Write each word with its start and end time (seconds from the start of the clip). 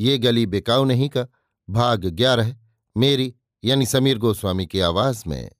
ये 0.00 0.18
गली 0.18 0.46
बिकाऊ 0.46 0.84
नहीं 0.84 1.08
का, 1.08 1.26
भाग 1.70 2.04
ग्यारह 2.04 2.56
मेरी, 2.96 3.34
यानी 3.64 3.86
समीर 3.86 4.18
गोस्वामी 4.18 4.66
की 4.66 4.80
आवाज़ 4.80 5.22
में। 5.26 5.50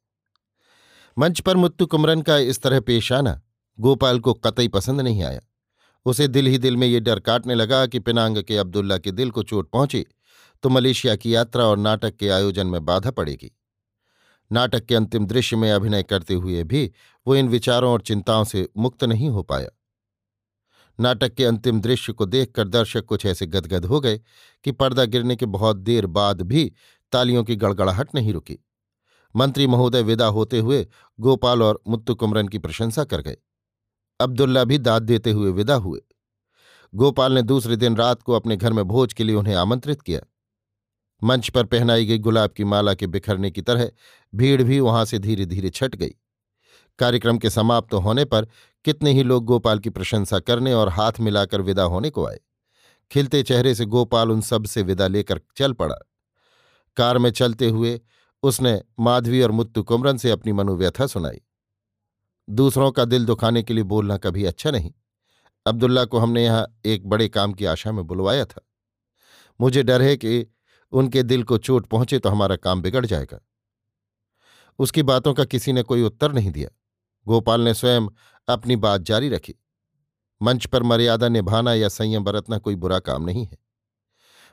मंच 1.19 1.41
पर 1.41 1.57
मुत्तु 1.57 1.87
कुमरन 1.87 2.23
का 2.23 2.37
इस 2.37 2.63
तरह 2.63 2.81
पेश 2.81 3.13
आना, 3.13 3.41
गोपाल 3.81 4.21
को 4.21 4.35
कतई 4.35 4.69
पसंद 4.69 5.01
नहीं 5.01 5.23
आया। 5.23 5.41
उसे 6.07 6.29
दिल 6.29 6.47
ही 6.47 6.59
दिल 6.59 6.77
में 6.77 6.87
ये 6.87 7.01
डर 7.01 7.21
काटने 7.21 7.55
लगा 7.55 7.87
कि 7.87 7.99
पिनांग 7.99 8.43
के 8.43 8.57
अब्दुल्ला 8.57 8.99
के 8.99 9.13
दिल 9.13 9.31
को 9.31 9.43
चोट 9.43 9.71
पहुँची 9.71 10.05
तो 10.63 10.69
मलेशिया 10.69 11.17
की 11.17 11.35
यात्रा 11.35 11.65
और 11.65 11.79
नाटक 11.79 12.17
के 12.17 12.29
आयोजन 12.29 12.67
में 12.67 12.85
बाधा 12.85 13.11
पड़ेगी। 13.11 13.51
नाटक 14.53 14.85
के 14.85 14.95
अंतिम 14.95 15.27
दृश्य 15.27 15.57
में 15.57 15.71
अभिनय 15.73 16.03
करते 16.03 16.35
हुए 16.35 16.63
भी 16.63 16.93
वो 17.27 17.37
इन 17.37 17.49
विचारों 17.49 17.93
और 17.93 18.01
चिंताओं 18.01 18.45
से 18.45 18.69
मुक्त 18.77 19.05
नहीं 19.05 19.29
हो 19.29 19.43
पाया। 19.43 19.69
नाटक 21.01 21.35
के 21.35 21.45
अंतिम 21.45 21.81
दृश्य 21.81 22.13
को 22.13 22.27
देखकर 22.27 22.69
दर्शक 22.69 23.05
कुछ 23.05 23.27
ऐसे 23.27 23.47
गदगद 23.47 23.85
हो 23.85 24.01
गए 24.01 24.21
कि 24.65 24.73
पर्दा 24.73 25.05
गिरने 25.05 25.37
के 25.37 25.47
बहुत 25.47 25.77
देर 25.77 26.07
बाद 26.07 26.41
भी 26.43 26.73
तालियों 27.13 27.45
की 27.45 27.57
गड़गड़ाहट 27.57 28.15
नहीं 28.15 28.33
रुकी। 28.33 28.59
मंत्री 29.37 29.67
महोदय 29.67 30.03
विदा 30.03 30.27
होते 30.27 30.59
हुए 30.59 30.87
गोपाल 31.21 31.63
और 31.63 31.83
मुत्तु 31.89 32.15
कुमरन 32.15 32.49
की 32.49 32.59
प्रशंसा 32.59 33.05
कर 33.05 33.21
गए। 33.21 33.37
अब्दुल्ला 34.21 34.65
भी 34.65 34.79
दाद 34.79 35.03
देते 35.03 35.31
हुए 35.31 35.51
विदा 35.51 35.75
हुए। 35.75 36.01
गोपाल 36.95 37.33
ने 37.33 37.43
दूसरे 37.43 37.77
दिन 37.77 37.97
रात 37.97 38.23
को 38.23 38.33
अपने 38.33 38.57
घर 38.57 38.73
में 38.73 38.85
भोज 38.85 39.13
के 39.13 39.25
लिए 39.25 39.37
उन्हें 39.37 39.55
आमंत्रित 39.55 40.03
किया। 40.03 40.21
मंच 41.23 41.49
पर 41.49 41.65
पहनाई 41.65 42.07
गई 42.07 42.19
गुलाब 42.19 42.51
की 42.51 42.65
माला 42.65 42.95
के 42.95 43.07
बिखरने 43.07 43.51
की 43.51 43.63
तरह 43.63 43.91
भीड़ 44.35 44.63
भी 44.63 44.81
वहाँ 44.81 45.05
से 45.05 45.19
धीरे 45.19 45.47
धीरे 45.47 45.71
छट 45.71 45.95
गई। 45.95 46.15
कार्यक्रम 46.99 47.39
के 47.39 47.51
समाप्त 47.51 47.95
होने 47.95 48.25
पर 48.25 48.49
कितने 48.87 49.13
ही 49.13 49.23
लोग 49.23 49.45
गोपाल 49.45 49.79
की 49.79 49.91
प्रशंसा 49.91 50.39
करने 50.39 50.73
और 50.75 50.89
हाथ 50.89 51.13
मिलाकर 51.21 51.61
विदा 51.61 51.83
होने 51.83 52.11
को 52.11 52.27
आए। 52.27 52.41
खिलते 53.11 53.43
चेहरे 53.43 53.75
से 53.75 53.85
गोपाल 53.85 54.31
उन 54.31 54.41
सबसे 54.41 54.83
विदा 54.83 55.07
लेकर 55.07 55.41
चल 55.57 55.73
पड़ा। 55.73 55.97
कार 56.97 57.19
में 57.19 57.31
चलते 57.31 57.69
हुए 57.69 58.01
उसने 58.43 58.83
माधवी 59.01 59.43
और 59.43 59.51
मुत्तु 59.51 59.83
कुमरन 59.83 60.17
से 60.17 60.31
अपनी 60.31 60.53
मनोव्यथा 60.53 61.07
सुनाई। 61.07 61.41
दूसरों 62.51 62.93
का 62.93 63.05
दिल 63.05 63.27
दुखाने 63.27 63.63
के 63.63 63.75
लिए 63.75 63.85
बोलना 63.85 64.17
कभी 64.17 64.45
अच्छा 64.45 64.71
नहीं। 64.71 64.93
अब्दुल्ला 65.67 66.05
को 66.05 66.19
हमने 66.19 66.45
यहाँ 66.45 66.81
एक 66.85 67.07
बड़े 67.07 67.29
काम 67.29 67.53
की 67.53 67.65
आशा 67.65 67.93
में 67.93 68.07
बुलवाया 68.07 68.45
था। 68.45 68.69
मुझे 69.61 69.83
डर 69.83 70.03
है 70.03 70.17
कि 70.17 70.47
उनके 70.93 71.23
दिल 71.23 71.43
को 71.43 71.59
चोट 71.59 71.87
पहुँचे 71.87 72.19
तो 72.19 72.29
हमारा 72.29 72.57
काम 72.57 72.83
बिगड़ 72.83 73.07
जाएगा। 73.07 73.41
उसकी 74.79 75.03
बातों 75.03 75.35
का 75.35 75.45
किसी 75.45 75.73
ने 75.73 75.83
कोई 75.83 76.03
उत्तर 76.03 76.33
नहीं 76.33 76.51
दिया। 76.51 76.69
गोपाल 77.27 77.61
ने 77.61 77.75
स्वयं 77.75 78.09
अपनी 78.49 78.77
बात 78.77 79.01
जारी 79.01 79.29
रखी। 79.29 79.55
मंच 80.41 80.67
पर 80.67 80.83
मर्यादा 80.83 81.29
निभाना 81.29 81.75
या 81.75 81.89
संयम 81.89 82.25
बरतना 82.25 82.59
कोई 82.59 82.75
बुरा 82.75 82.99
काम 82.99 83.25
नहीं 83.25 83.45
है। 83.47 83.59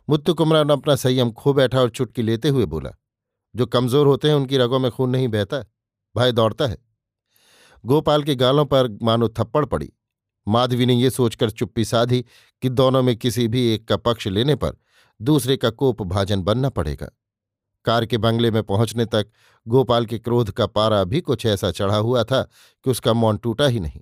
मुत्तु 0.10 0.34
कुमरान 0.34 0.70
अपना 0.70 0.96
संयम 0.96 1.32
खो 1.32 1.54
बैठा 1.54 1.80
और 1.80 1.90
चुटकी 1.90 2.22
लेते 2.22 2.50
हुए 2.50 2.66
बोला, 2.66 2.92
जो 3.56 3.66
कमज़ोर 3.66 4.08
होते 4.08 4.28
हैं, 4.28 4.36
उनकी 4.36 4.58
रगों 4.58 4.80
में 4.80 4.92
खून 4.92 5.10
नहीं 5.10 5.28
बहता, 5.28 5.64
भाई 6.16 6.32
दौड़ता 6.32 6.68
है। 6.68 6.78
गोपाल 7.86 8.24
के 8.24 8.36
गालों 8.36 8.66
पर 8.66 8.98
मानो 9.02 9.30
थप्पड़ 9.30 9.66
पड़ी। 9.66 9.92
माधवी 10.48 10.86
ने 10.86 10.94
यह 10.94 11.10
सोचकर 11.10 11.50
चुप्पी 11.50 11.86
साधी 11.86 12.22
कि 12.62 12.70
दोनों 12.70 13.02
में 13.04 13.16
किसी 13.16 13.48
भी 13.48 13.68
एक 13.68 13.88
का 13.88 13.98
पक्ष 13.98 14.28
लेने 14.28 14.56
पर 14.56 14.78
दूसरे 15.22 15.58
का 15.58 15.70
कोप 15.70 16.02
भाजन 16.02 16.42
बनना 16.42 16.70
पड़ेगा। 16.70 17.10
कार 17.86 18.06
के 18.06 18.18
बंगले 18.18 18.52
में 18.52 18.62
पहुँचने 18.64 19.06
तक 19.06 19.28
गोपाल 19.68 20.06
के 20.06 20.20
क्रोध 20.20 20.52
का 20.52 20.66
पारा 20.68 21.04
भी 21.04 21.22
कुछ 21.22 21.46
ऐसा 21.46 21.72
चढ़ा 21.72 21.96
हुआ 21.96 22.24
था 22.24 22.42
कि 22.86 22.92
उसका 22.92 23.14
मौन 23.14 23.38
टूटा 23.38 23.68
ही 23.68 23.80
नहीं। 23.80 24.02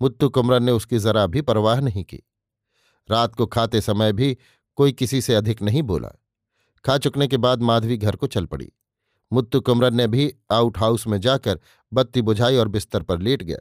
मुत्तु 0.00 0.28
कुमरन 0.28 0.62
ने 0.62 0.72
उसकी 0.72 0.98
जरा 0.98 1.26
भी 1.26 1.40
परवाह 1.40 1.80
नहीं 1.80 2.04
की। 2.04 2.22
रात 3.08 3.34
को 3.34 3.46
खाते 3.46 3.80
समय 3.80 4.12
भी 4.12 4.36
कोई 4.78 4.92
किसी 4.92 5.20
से 5.20 5.34
अधिक 5.34 5.62
नहीं 5.62 5.82
बोला। 5.82 6.10
खा 6.84 6.98
चुकने 6.98 7.26
के 7.28 7.36
बाद 7.36 7.62
माधवी 7.62 7.96
घर 7.96 8.16
को 8.16 8.26
चल 8.26 8.46
पड़ी। 8.46 8.72
मुत्तु 9.32 9.60
कुमरन 9.60 9.96
ने 9.96 10.06
भी 10.06 10.32
आउट 10.52 10.78
हाउस 10.78 11.06
में 11.06 11.20
जाकर 11.20 11.60
बत्ती 11.92 12.22
बुझाई 12.22 12.56
और 12.56 12.68
बिस्तर 12.68 13.02
पर 13.02 13.18
लेट 13.18 13.42
गया। 13.42 13.58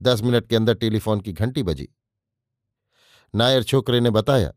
दस 0.00 0.22
मिनट 0.22 0.46
के 0.46 0.56
अंदर 0.56 0.74
टेलीफोन 0.74 1.20
की 1.20 1.32
घंटी 1.32 1.62
बजी। 1.62 1.88
नायर 3.34 3.62
छोकरे 3.62 4.00
ने 4.00 4.10
बताया, 4.10 4.52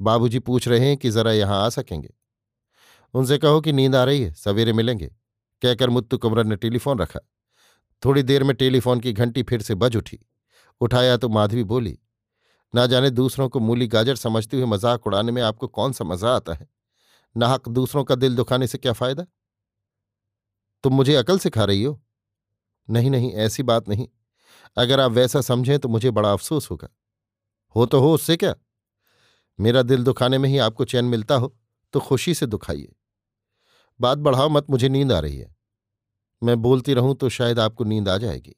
बाबूजी 0.00 0.38
पूछ 0.38 0.68
रहे 0.68 0.88
हैं 0.88 0.96
कि 0.96 1.10
जरा 1.10 1.32
यहाँ 1.32 1.64
आ 1.64 1.68
सकेंगे? 1.68 2.14
उनसे 3.14 3.38
कहो 3.38 3.60
कि 3.60 3.72
नींद 3.72 3.96
आ 3.96 4.04
रही 4.04 4.22
है, 4.22 4.32
सवेरे 4.32 4.72
मिलेंगे। 4.72 5.06
कहकर 5.62 5.90
मुत्तु 5.90 6.18
कुमरन 6.18 6.48
ने 6.48 6.56
टेलीफोन 6.56 6.98
रखा। 6.98 7.20
थोड़ी 8.02 8.22
देर 8.22 8.44
में 8.44 8.54
टेलीफोन 8.56 9.00
की 9.00 9.12
घंटी 9.12 9.42
फिर 9.42 9.62
से 9.62 9.74
बज 9.74 9.96
उठी। 9.96 10.18
उठाया 10.80 11.16
तो 11.16 11.28
माधवी 11.28 11.64
बोली, 11.64 11.98
ना 12.74 12.86
जाने 12.86 13.10
दूसरों 13.10 13.48
को 13.48 13.60
मूली 13.60 13.86
गाजर 13.86 14.16
समझते 14.16 14.56
हुए 14.56 14.66
मज़ाक 14.66 15.06
उड़ाने 15.06 15.32
में 15.32 15.40
आपको 15.42 15.68
कौन 15.68 15.92
सा 15.92 16.04
मज़ा 16.04 16.34
आता 16.36 16.54
है? 16.54 16.66
नाहक 17.36 17.68
दूसरों 17.68 18.02
का 18.04 18.14
दिल 18.14 18.36
दुखाने 18.36 18.66
से 18.66 18.78
क्या 18.78 18.92
फ़ायदा? 18.92 19.26
तुम 20.84 20.94
मुझे 20.94 21.14
अकल 21.14 21.38
सिखा 21.38 21.64
रही 21.64 21.82
हो? 21.82 22.00
नहीं 22.88 23.10
नहीं, 23.10 23.32
ऐसी 23.32 23.62
बात 23.62 23.88
नहीं। 23.88 24.06
अगर 24.76 25.00
आप 25.00 25.10
वैसा 25.10 25.40
समझें 25.40 25.78
तो 25.78 25.88
मुझे 25.88 26.10
बड़ा 26.10 26.32
अफसोस 26.32 26.70
होगा। 26.70 26.88
हो 27.76 27.86
तो 27.86 28.00
हो, 28.00 28.12
उससे 28.14 28.36
क्या? 28.36 28.54
मेरा 29.58 29.82
दिल 29.82 30.04
दुखाने 30.04 30.38
में 30.38 30.48
ही 30.48 30.58
आपको 30.58 30.84
चैन 30.84 31.04
मिलता 31.04 31.34
हो 31.34 31.54
तो 31.94 32.00
खुशी 32.00 32.34
से 32.34 32.46
दुखाइए। 32.46 32.94
बात 34.00 34.18
बढ़ाओ 34.18 34.48
मत, 34.48 34.70
मुझे 34.70 34.88
नींद 34.88 35.12
आ 35.12 35.18
रही 35.18 35.36
है। 35.36 35.56
मैं 36.42 36.62
बोलती 36.62 36.94
रहूँ 36.94 37.14
तो 37.16 37.28
शायद 37.28 37.58
आपको 37.58 37.84
नींद 37.84 38.08
आ 38.08 38.16
जाएगी। 38.18 38.54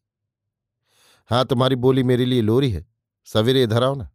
हाँ 1.31 1.45
तुम्हारी 1.45 1.77
बोली 1.77 2.03
मेरे 2.03 2.25
लिए 2.25 2.43
लोरी 2.43 2.71
है। 2.71 2.87
सवेरे 3.25 3.63
इधर 3.63 3.83
आओ 3.83 3.95
ना। 3.95 4.11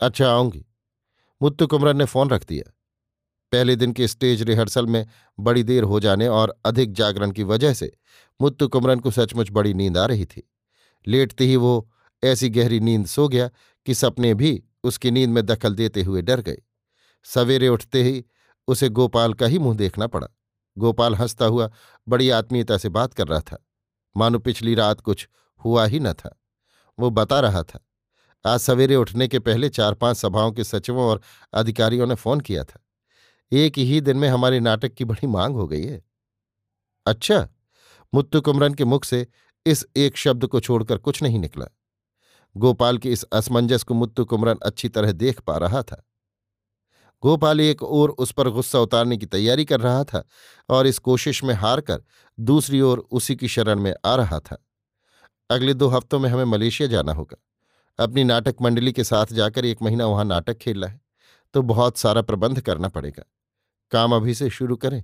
अच्छा 0.00 0.28
आऊँगी। 0.28 0.66
मुत्तु 1.42 1.66
कुमरन 1.66 1.96
ने 1.96 2.04
फ़ोन 2.04 2.30
रख 2.30 2.46
दिया। 2.46 2.72
पहले 3.52 3.76
दिन 3.76 3.92
के 3.92 4.08
स्टेज 4.08 4.42
रिहर्सल 4.42 4.86
में 4.86 5.06
बड़ी 5.40 5.62
देर 5.62 5.82
हो 5.82 6.00
जाने 6.00 6.28
और 6.28 6.60
अधिक 6.64 6.92
जागरण 6.92 7.30
की 7.30 7.42
वजह 7.42 7.74
से 7.74 7.92
मुत्तु 8.40 8.68
कुमरन 8.68 9.00
को 9.00 9.10
सचमुच 9.10 9.50
बड़ी 9.50 9.74
नींद 9.74 9.98
आ 9.98 10.06
रही 10.06 10.24
थी। 10.24 10.50
लेटते 11.06 11.44
ही 11.44 11.56
वो 11.56 11.90
ऐसी 12.24 12.48
गहरी 12.50 12.80
नींद 12.80 13.06
सो 13.06 13.28
गया 13.28 13.50
कि 13.86 13.94
सपने 13.94 14.34
भी 14.34 14.62
उसकी 14.84 15.10
नींद 15.10 15.30
में 15.30 15.46
दखल 15.46 15.74
देते 15.74 16.02
हुए 16.02 16.22
डर 16.22 16.40
गए 16.40 16.62
सवेरे 17.24 17.68
उठते 17.68 18.02
ही 18.02 18.24
उसे 18.68 18.88
गोपाल 18.88 19.34
का 19.34 19.46
ही 19.46 19.58
मुँह 19.58 19.76
देखना 19.76 20.06
पड़ा। 20.06 20.28
गोपाल 20.78 21.14
हंसता 21.14 21.44
हुआ 21.44 21.70
बड़ी 22.08 22.30
आत्मीयता 22.30 22.78
से 22.78 22.88
बात 22.88 23.14
कर 23.14 23.28
रहा 23.28 23.40
था। 23.40 23.66
मानो 24.16 24.38
पिछली 24.38 24.74
रात 24.74 25.00
कुछ 25.00 25.28
हुआ 25.64 25.86
ही 25.86 26.00
न 26.00 26.12
था। 26.12 26.40
वो 26.98 27.10
बता 27.10 27.40
रहा 27.40 27.62
था। 27.62 27.86
आज 28.46 28.60
सवेरे 28.60 28.96
उठने 28.96 29.28
के 29.28 29.38
पहले 29.38 29.68
चार 29.68 29.94
पाँच 29.94 30.16
सभाओं 30.16 30.52
के 30.52 30.64
सचिवों 30.64 31.04
और 31.04 31.20
अधिकारियों 31.54 32.06
ने 32.06 32.14
फ़ोन 32.14 32.40
किया 32.40 32.64
था। 32.64 32.80
एक 33.52 33.78
ही 33.78 34.00
दिन 34.00 34.16
में 34.16 34.28
हमारे 34.28 34.60
नाटक 34.60 34.94
की 34.94 35.04
बड़ी 35.04 35.26
मांग 35.26 35.54
हो 35.54 35.66
गई 35.66 35.84
है। 35.84 36.04
अच्छा 37.06 37.48
मुत्तु 38.14 38.40
कुमरन 38.40 38.74
के 38.74 38.84
मुख 38.84 39.04
से 39.04 39.26
इस 39.66 39.86
एक 39.96 40.16
शब्द 40.16 40.46
को 40.46 40.60
छोड़कर 40.60 40.98
कुछ 40.98 41.22
नहीं 41.22 41.38
निकला। 41.38 41.66
गोपाल 42.56 42.98
के 42.98 43.12
इस 43.12 43.24
असमंजस 43.24 43.82
को 43.82 43.94
मुत्तु 43.94 44.24
कुमरन 44.24 44.58
अच्छी 44.62 44.88
तरह 44.88 45.12
देख 45.12 45.40
पा 45.40 45.56
रहा 45.56 45.82
था। 45.82 46.04
गोपाल 47.22 47.60
एक 47.60 47.82
ओर 47.82 48.10
उस 48.10 48.32
पर 48.32 48.48
गुस्सा 48.48 48.78
उतारने 48.78 49.16
की 49.16 49.26
तैयारी 49.26 49.64
कर 49.64 49.80
रहा 49.80 50.04
था 50.04 50.24
और 50.68 50.86
इस 50.86 50.98
कोशिश 50.98 51.42
में 51.44 51.54
हार 51.54 51.80
कर 51.80 52.02
दूसरी 52.38 52.80
ओर 52.80 52.98
उसी 53.10 53.36
की 53.36 53.48
शरण 53.48 53.80
में 53.80 53.94
आ 54.04 54.14
रहा 54.14 54.38
था। 54.40 54.64
अगले 55.50 55.74
दो 55.74 55.88
हफ्तों 55.88 56.18
में 56.18 56.28
हमें 56.30 56.44
मलेशिया 56.44 56.88
जाना 56.88 57.12
होगा। 57.12 57.36
अपनी 57.98 58.24
नाटक 58.24 58.56
मंडली 58.62 58.92
के 58.92 59.04
साथ 59.04 59.32
जाकर 59.32 59.64
एक 59.64 59.82
महीना 59.82 60.06
वहाँ 60.06 60.24
नाटक 60.24 60.58
खेलना 60.58 60.86
है 60.86 61.00
तो 61.54 61.62
बहुत 61.62 61.98
सारा 61.98 62.22
प्रबंध 62.22 62.60
करना 62.60 62.88
पड़ेगा। 62.88 63.22
काम 63.92 64.14
अभी 64.14 64.34
से 64.34 64.48
शुरू 64.50 64.76
करें, 64.76 65.02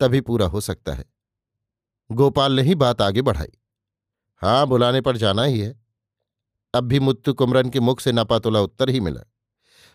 तभी 0.00 0.20
पूरा 0.20 0.46
हो 0.46 0.60
सकता 0.60 0.92
है। 0.94 1.04
गोपाल 2.10 2.52
ने 2.52 2.62
ही 2.62 2.74
बात 2.74 3.02
आगे 3.02 3.22
बढ़ाई। 3.22 3.58
हाँ 4.42 4.66
बुलाने 4.66 5.00
पर 5.00 5.16
जाना 5.16 5.42
ही 5.42 5.58
है। 5.60 5.74
अब 6.74 6.84
भी 6.84 7.00
मुत्तु 7.00 7.32
कुमरन 7.34 7.70
के 7.70 7.80
मुख 7.80 8.00
से 8.00 8.12
नपातुला 8.12 8.60
उत्तर 8.60 8.90
ही 8.90 9.00
मिला। 9.00 9.20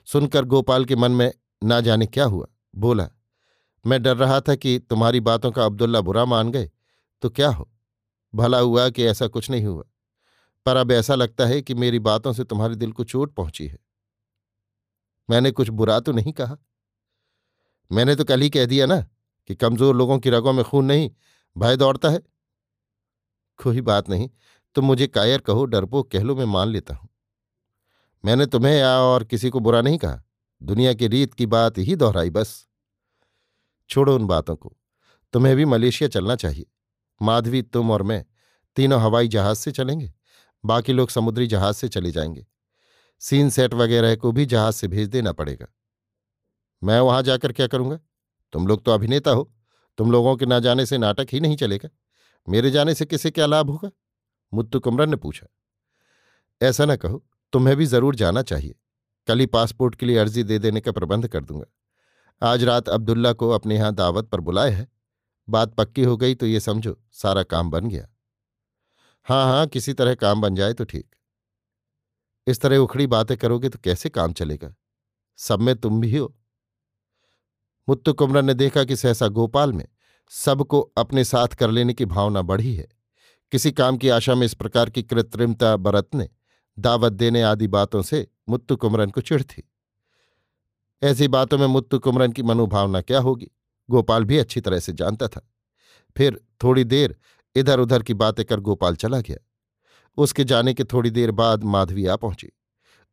सुनकर 0.08 0.46
गोपाल 0.46 0.86
के 0.86 0.96
मन 0.96 1.12
में 1.12 1.32
ना 1.64 1.82
जाने 1.82 2.06
क्या 2.06 2.26
हुआ? 2.26 2.48
बोला, 2.76 3.10
मैं 3.86 4.02
डर 4.04 4.18
रहा 4.18 4.42
था 4.42 4.56
कि 4.56 4.80
तुम्हारी 4.80 5.20
बातों 5.20 5.52
का 5.52 5.66
अब्दुल्ला 5.66 6.02
बुरा 6.02 6.26
मान 6.26 6.52
गए 6.52 6.72
तो 7.22 7.30
क्या 7.30 7.50
हो? 7.50 7.70
भला 8.36 8.60
हुआ 8.60 8.90
कि 8.90 9.04
ऐसा 9.04 9.28
कुछ 9.28 9.50
नहीं 9.50 9.66
हुआ। 9.66 9.84
पर 10.66 10.76
अब 10.76 10.92
ऐसा 10.92 11.16
लगता 11.16 11.46
है 11.46 11.62
कि 11.62 11.74
मेरी 11.74 12.00
बातों 12.00 12.34
से 12.34 12.44
तुम्हारे 12.44 12.76
दिल 12.76 12.92
को 12.92 13.04
चोट 13.04 13.34
पहुँची 13.34 13.68
है। 13.68 13.78
मैंने 15.30 15.52
कुछ 15.52 15.70
बुरा 15.70 16.00
तो 16.00 16.12
नहीं 16.12 16.32
कहा। 16.34 16.58
मैंने 17.92 18.16
तो 18.16 18.24
कल 18.24 18.42
ही 18.42 18.50
कह 18.50 18.66
दिया 18.66 18.86
ना 18.86 19.00
कि 19.48 19.56
कमज़ोर 19.56 19.96
लोगों 19.96 20.20
की 20.20 20.30
रगों 20.30 20.54
में 20.54 20.66
खून 20.66 20.86
नहीं, 20.86 21.12
भय 21.58 21.78
दौड़ता 21.78 22.10
है। 22.10 22.20
कोई 23.60 23.82
बात 23.82 24.10
नहीं, 24.10 24.30
तुम 24.76 24.86
मुझे 24.86 25.08
कायर 25.08 25.42
कहो, 25.42 25.66
डरपोक 25.66 26.12
कह 26.12 26.24
लो 26.24 26.36
मैं 26.36 26.46
मान 26.46 26.68
लेता 26.68 26.96
हूँ। 26.96 27.10
मैंने 28.26 28.46
तुम्हें 28.46 28.74
या 28.74 29.00
और 29.00 29.24
किसी 29.24 29.50
को 29.50 29.60
बुरा 29.60 29.82
नहीं 29.82 29.98
कहा। 29.98 30.24
दुनिया 30.64 30.94
की 30.94 31.08
रीत 31.08 31.34
की 31.34 31.46
बात 31.46 31.78
ही 31.78 31.96
दोहराई 31.96 32.30
बस। 32.30 32.68
छोड़ो 33.90 34.16
उन 34.16 34.28
बातों 34.28 34.56
को। 34.56 34.78
तुम्हें 35.34 35.56
भी 35.56 35.66
मलेशिया 35.66 36.10
चलना 36.10 36.36
चाहिए। 36.36 36.66
माधवी, 37.22 37.62
तुम 37.62 37.92
और 37.92 38.04
मैं 38.04 38.26
तीनों 38.76 39.02
हवाई 39.02 39.28
जहाज़ 39.28 39.58
से 39.58 39.72
चलेंगे। 39.72 40.14
बाकी 40.66 40.94
लोग 40.94 41.10
समुद्री 41.10 41.48
जहाज़ 41.48 41.76
से 41.76 41.88
चले 41.88 42.12
जाएँगे। 42.12 42.46
सीन 43.20 43.50
सेट 43.50 43.74
वगैरह 43.74 44.16
को 44.16 44.32
भी 44.32 44.46
जहाज़ 44.46 44.76
से 44.76 44.88
भेज 44.88 45.10
देना 45.10 45.32
पड़ेगा। 45.32 45.68
मैं 46.84 47.00
वहाँ 47.00 47.24
जाकर 47.24 47.52
क्या 47.52 47.68
करूँगा? 47.68 48.00
तुम 48.52 48.68
लोग 48.68 48.86
तो 48.86 48.92
अभिनेता 48.92 49.32
हो। 49.32 49.54
तुम 49.98 50.12
लोगों 50.12 50.36
के 50.36 50.46
ना 50.46 50.60
जाने 50.60 50.86
से 50.86 50.98
नाटक 50.98 51.28
ही 51.32 51.40
नहीं 51.40 51.58
चलेगा। 51.58 51.90
मेरे 52.50 52.72
जाने 52.72 52.94
से 52.94 53.06
किसे 53.06 53.32
क्या 53.32 53.46
लाभ 53.46 53.70
होगा? 53.70 53.90
मुत्तु 54.54 54.80
कुमरन 54.80 55.10
ने 55.10 55.16
पूछा। 55.16 55.48
ऐसा 56.62 56.86
ना 56.86 56.96
कहो, 56.96 57.26
तुम्हें 57.54 57.78
भी 57.78 57.86
ज़रूर 57.86 58.16
जाना 58.16 58.42
चाहिए। 58.42 58.76
कल 59.28 59.40
ही 59.40 59.46
पासपोर्ट 59.46 59.96
के 59.96 60.06
लिए 60.06 60.18
अर्जी 60.18 60.44
दे 60.44 60.60
देने 60.60 60.82
का 60.82 60.92
प्रबंध 60.92 61.28
कर 61.28 61.44
दूँगा। 61.44 61.66
आज 62.42 62.64
रात 62.64 62.90
अब्दुल्ला 62.90 63.34
को 63.34 63.50
अपने 63.50 63.76
यहाँ 63.76 63.94
दावत 63.96 64.26
पर 64.26 64.40
बुलाए 64.40 64.72
है। 64.72 64.88
बात 65.48 65.74
पक्की 65.74 66.04
हो 66.04 66.18
गई 66.18 66.36
तो 66.36 66.46
ये 66.46 66.60
समझो, 66.60 66.98
सारा 67.12 67.44
काम 67.44 67.70
बन 67.70 67.90
गया। 67.90 68.08
हाँ 69.28 69.46
हाँ 69.46 69.68
किसी 69.68 69.94
तरह 69.94 70.16
काम 70.16 70.42
बन 70.42 70.56
जाए 70.56 70.74
तो 70.74 70.84
ठीक। 70.84 71.16
इस 72.48 72.62
तरह 72.62 72.78
उखड़ी 72.78 73.08
बातें 73.08 73.38
करोगे 73.38 73.70
तो 73.70 73.80
कैसे 73.84 74.10
काम 74.10 74.34
चलेगा? 74.34 74.74
सब 75.40 75.62
में 75.62 75.76
तुम 75.76 76.02
भी 76.02 76.18
हो। 76.18 76.34
मुत्तु 77.88 78.14
कुमरन 78.14 78.46
ने 78.46 78.54
देखा 78.54 78.84
कि 78.84 78.96
सहसा 78.96 79.28
गोपाल 79.28 79.74
में 79.74 79.88
सबको 80.32 80.80
अपने 80.98 81.24
साथ 81.24 81.48
कर 81.48 81.72
लेने 81.72 81.94
की 81.94 82.06
भावना 82.06 82.42
बढ़ी 82.42 82.76
है। 82.76 82.88
किसी 83.52 83.72
काम 83.72 83.98
की 83.98 84.10
आशा 84.10 84.36
में 84.36 84.46
इस 84.46 84.54
प्रकार 84.54 84.90
की 84.90 85.04
कृत्रिमता 85.04 85.76
बरतने 85.78 86.30
दावत 86.80 87.14
देने 87.14 87.42
आदि 87.42 87.68
बातों 87.68 88.02
से 88.02 88.28
मुत्तु 88.50 88.76
कुमरन 88.76 89.10
को 89.10 89.22
चिढ़ 89.22 89.44
थी। 89.44 89.70
ऐसी 91.04 91.28
बातों 91.28 91.58
में 91.58 91.68
मुत्तु 91.68 92.00
कुमरन 92.00 92.32
की 92.32 92.44
मनोभावना 92.44 93.02
क्या 93.02 93.20
होगी? 93.20 93.52
गोपाल 93.90 94.26
भी 94.26 94.38
अच्छी 94.38 94.62
तरह 94.62 94.80
से 94.80 94.94
जानता 94.94 95.28
था। 95.28 95.50
फिर 96.18 96.42
थोड़ी 96.64 96.84
देर 96.84 97.16
इधर 97.56 97.80
उधर 97.80 98.04
की 98.04 98.14
बातें 98.14 98.46
कर 98.46 98.60
गोपाल 98.60 98.96
चला 98.96 99.20
गया। 99.22 99.38
उसके 100.18 100.44
जाने 100.44 100.74
के 100.74 100.84
थोड़ी 100.84 101.10
देर 101.10 101.32
बाद 101.32 101.64
माधवी 101.64 102.06
आ 102.06 102.16
पहुँची। 102.16 102.50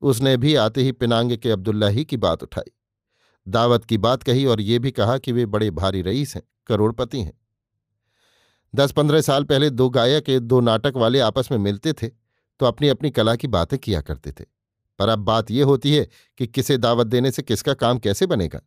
उसने 0.02 0.36
भी 0.36 0.54
आते 0.54 0.82
ही 0.82 0.92
पिनांगे 0.92 1.36
के 1.36 1.50
अब्दुल्ला 1.50 1.88
ही 1.88 2.04
की 2.04 2.16
बात 2.16 2.42
उठाई। 2.42 2.72
दावत 3.48 3.84
की 3.84 3.98
बात 3.98 4.22
कही 4.22 4.44
और 4.44 4.60
ये 4.60 4.78
भी 4.78 4.90
कहा 4.90 5.18
कि 5.18 5.32
वे 5.32 5.46
बड़े 5.46 5.70
भारी 5.70 6.02
रईस 6.02 6.34
हैं, 6.34 6.42
करोड़पति 6.66 7.20
हैं। 7.20 7.40
दस 8.74 8.92
पंद्रह 8.92 9.20
साल 9.20 9.44
पहले 9.44 9.70
दो 9.70 9.90
गायक, 9.90 10.38
दो 10.38 10.60
नाटक 10.60 10.92
वाले 10.96 11.20
आपस 11.20 11.48
में 11.50 11.58
मिलते 11.58 11.92
थे। 11.92 12.19
तो 12.60 12.66
अपनी 12.66 12.88
अपनी 12.88 13.10
कला 13.10 13.36
की 13.36 13.46
बातें 13.46 13.78
किया 13.78 14.00
करते 14.00 14.32
थे। 14.32 14.44
पर 14.98 15.08
अब 15.08 15.18
बात 15.18 15.50
यह 15.50 15.64
होती 15.64 15.94
है 15.94 16.08
कि 16.38 16.46
किसे 16.46 16.78
दावत 16.78 17.06
देने 17.06 17.30
से 17.30 17.42
किसका 17.42 17.74
काम 17.74 17.98
कैसे 17.98 18.26
बनेगा? 18.26 18.60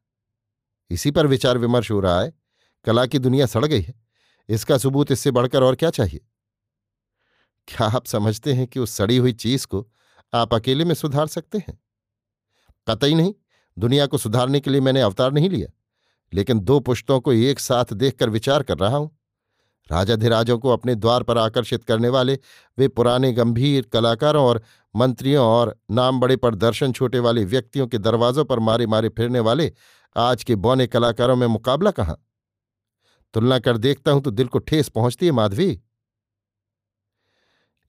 इसी 0.89 1.11
पर 1.11 1.27
विचार 1.27 1.57
विमर्श 1.57 1.91
हो 1.91 1.99
रहा 1.99 2.21
है। 2.21 2.33
कला 2.85 3.05
की 3.05 3.19
दुनिया 3.19 3.45
सड़ 3.45 3.65
गई 3.65 3.81
है। 3.81 3.93
इसका 4.49 4.77
सबूत 4.77 5.11
इससे 5.11 5.31
बढ़कर 5.31 5.63
और 5.63 5.75
क्या 5.75 5.89
चाहिए? 5.89 6.19
क्या 7.67 7.87
आप 7.87 8.05
समझते 8.05 8.53
हैं 8.53 8.67
कि 8.67 8.79
उस 8.79 8.91
सड़ी 8.91 9.17
हुई 9.17 9.33
चीज़ 9.33 9.67
को 9.67 9.91
आप 10.33 10.53
अकेले 10.53 10.85
में 10.85 10.95
सुधार 10.95 11.27
सकते 11.27 11.57
हैं? 11.57 11.79
कतई 12.89 13.13
नहीं। 13.13 13.33
दुनिया 13.79 14.05
को 14.05 14.17
सुधारने 14.17 14.59
के 14.59 14.69
लिए 14.69 14.81
मैंने 14.81 15.01
अवतार 15.01 15.31
नहीं 15.31 15.49
लिया। 15.49 15.67
लेकिन 16.33 16.59
दो 16.59 16.79
पुश्तों 16.79 17.19
को 17.19 17.33
एक 17.33 17.59
साथ 17.59 17.93
देखकर 17.93 18.29
विचार 18.29 18.63
कर 18.63 18.77
रहा 18.77 18.97
हूँ। 18.97 19.19
राजाधिराजों 19.89 20.57
को 20.59 20.69
अपने 20.69 20.95
द्वार 20.95 21.24
पर 21.24 21.38
आकर्षित 21.38 21.83
करने 21.83 22.09
वाले, 22.09 22.38
वे 22.77 22.88
पुराने 22.88 23.31
गंभीर 23.33 23.88
कलाकारों 23.94 24.45
और 24.45 24.62
मंत्रियों 24.95 25.45
और 25.45 25.75
नाम 25.91 26.19
बड़े 26.19 26.35
पर 26.35 26.56
दर्शन 26.56 26.91
छोटे 26.91 27.19
वाले 27.19 27.45
व्यक्तियों 27.45 27.88
के 27.88 27.97
दरवाजों 28.00 28.45
पर 28.45 28.59
मारे 28.59 28.88
मारे 28.88 29.09
फिरने 29.09 29.39
वाले 29.41 29.71
आज 30.15 30.44
के 30.44 30.56
बौने 30.57 30.88
कलाकारों 30.88 31.35
में 31.35 31.47
मुकाबला 31.47 31.91
कहाँ? 31.91 32.18
तुलना 33.33 33.59
कर 33.59 33.77
देखता 33.77 34.12
हूँ 34.12 34.21
तो 34.21 34.31
दिल 34.31 34.47
को 34.47 34.59
ठेस 34.59 34.89
पहुँचती 34.89 35.25
है, 35.25 35.31
माधवी। 35.31 35.80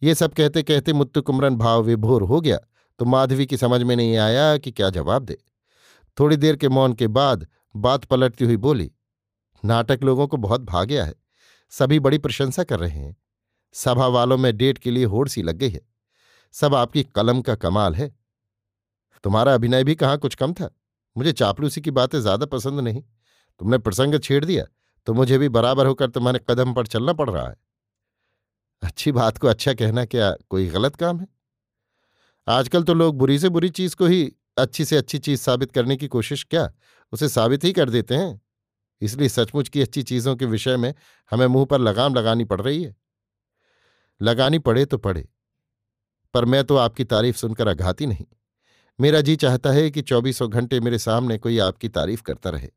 ये 0.02 0.14
सब 0.14 0.32
कहते 0.34 0.62
कहते 0.62 0.92
मुत्तु 0.92 1.22
कुमरन 1.22 1.56
भाव 1.56 1.82
विभोर 1.82 2.22
हो 2.22 2.40
गया 2.40 2.58
तो 3.00 3.04
माधवी 3.04 3.46
की 3.46 3.56
समझ 3.56 3.82
में 3.82 3.94
नहीं 3.96 4.16
आया 4.18 4.56
कि 4.58 4.70
क्या 4.72 4.88
जवाब 4.90 5.24
दे। 5.24 5.36
थोड़ी 6.18 6.36
देर 6.36 6.56
के 6.56 6.68
मौन 6.68 6.92
के 6.92 7.06
बाद 7.08 7.46
बात 7.76 8.04
पलटती 8.04 8.44
हुई 8.44 8.56
बोली, 8.58 8.90
नाटक 9.62 10.02
लोगों 10.02 10.26
को 10.26 10.36
बहुत 10.36 10.60
भा 10.62 10.82
गया 10.84 11.04
है। 11.04 11.14
सभी 11.74 11.98
बड़ी 12.00 12.18
प्रशंसा 12.18 12.64
कर 12.64 12.78
रहे 12.80 12.90
हैं। 12.90 13.16
सभा 13.74 14.06
वालों 14.08 14.36
में 14.38 14.56
डेट 14.56 14.78
के 14.78 14.90
लिए 14.90 15.04
होड़ 15.04 15.28
सी 15.28 15.42
लग 15.42 15.56
गई 15.56 15.70
है। 15.70 15.80
सब 16.54 16.74
आपकी 16.74 17.02
कलम 17.16 17.40
का 17.40 17.54
कमाल 17.54 17.94
है। 17.94 18.08
तुम्हारा 19.24 19.54
अभिनय 19.54 19.84
भी 19.84 19.94
कहाँ 19.94 20.18
कुछ 20.18 20.34
कम 20.34 20.52
था? 20.52 20.68
मुझे 21.16 21.32
चापलूसी 21.32 21.80
की 21.80 21.90
बातें 21.90 22.20
ज़्यादा 22.20 22.46
पसंद 22.46 22.80
नहीं। 22.80 23.02
तुमने 23.60 23.78
प्रसंग 23.78 24.18
छेड़ 24.20 24.44
दिया 24.44 24.64
तो 25.06 25.14
मुझे 25.14 25.38
भी 25.38 25.48
बराबर 25.48 25.86
होकर 25.86 26.10
तुम्हारे 26.10 26.40
कदम 26.50 26.72
पर 26.74 26.86
चलना 26.86 27.12
पड़ 27.12 27.28
रहा 27.30 27.48
है। 27.48 27.56
अच्छी 28.82 29.12
बात 29.12 29.38
को 29.38 29.48
अच्छा 29.48 29.72
कहना 29.74 30.04
क्या 30.04 30.30
कोई 30.50 30.66
गलत 30.68 30.96
काम 30.96 31.20
है? 31.20 31.26
आजकल 32.46 32.82
तो 32.82 32.94
लोग 32.94 33.18
बुरी 33.18 33.38
से 33.38 33.48
बुरी 33.48 33.68
चीज़ 33.70 33.96
को 33.96 34.06
ही 34.06 34.24
अच्छी 34.58 34.84
से 34.84 34.96
अच्छी 34.96 35.18
चीज़ 35.18 35.40
साबित 35.40 35.72
करने 35.72 35.96
की 35.96 36.08
कोशिश 36.08 36.44
क्या? 36.44 36.70
उसे 37.12 37.28
साबित 37.28 37.64
ही 37.64 37.72
कर 37.72 37.90
देते 37.90 38.14
हैं। 38.14 38.40
इसलिए 39.04 39.28
सचमुच 39.28 39.68
की 39.68 39.82
अच्छी 39.82 40.02
चीज़ों 40.02 40.34
के 40.36 40.46
विषय 40.46 40.76
में 40.76 40.92
हमें 41.32 41.46
मुँह 41.46 41.64
पर 41.64 41.80
लगाम 41.80 42.14
लगानी 42.14 42.44
पड़ 42.44 42.60
रही 42.60 42.82
है। 42.82 42.94
लगानी 44.20 44.58
पड़े 44.58 44.84
तो 44.84 44.98
पड़े, 44.98 45.28
पर 46.34 46.44
मैं 46.44 46.64
तो 46.64 46.76
आपकी 46.76 47.04
तारीफ़ 47.04 47.36
सुनकर 47.36 47.68
अघाती 47.68 48.06
नहीं। 48.06 48.26
मेरा 48.98 49.20
जी 49.20 49.36
चाहता 49.36 49.70
है 49.70 49.90
कि 49.90 50.02
चौबीसों 50.02 50.50
घंटे 50.50 50.80
मेरे 50.80 50.98
सामने 50.98 51.38
कोई 51.38 51.58
आपकी 51.58 51.88
तारीफ़ 51.88 52.22
करता 52.22 52.50
रहे। 52.50 52.68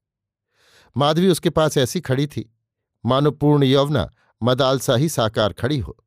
माधवी 0.95 1.27
उसके 1.29 1.49
पास 1.49 1.77
ऐसी 1.77 1.99
खड़ी 1.99 2.27
थी, 2.27 2.49
मानो 3.03 3.31
पूर्ण 3.31 3.63
यौवना 3.63 4.09
मदालसा 4.41 4.95
ही 4.95 5.09
साकार 5.09 5.53
खड़ी 5.53 5.77
हो। 5.79 5.97